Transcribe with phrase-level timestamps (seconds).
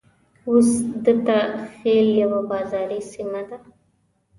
[0.49, 0.69] اوس
[1.05, 1.37] دته
[1.75, 3.57] خېل يوه بازاري سيمه ده.